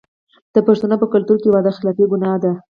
د 0.53 0.57
پښتنو 0.67 0.95
په 1.01 1.07
کلتور 1.13 1.37
کې 1.41 1.49
وعده 1.51 1.71
خلافي 1.77 2.05
ګناه 2.11 2.37
ده. 2.43 2.51